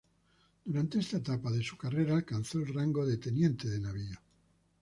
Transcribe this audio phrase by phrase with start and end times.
[0.65, 4.17] Durante esta etapa de su carrera alcanzó el rango de teniente de navío.